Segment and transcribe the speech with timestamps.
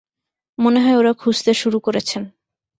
[0.57, 2.21] মনে হয় ওঁরা খুঁজতে শুরু করেছেন।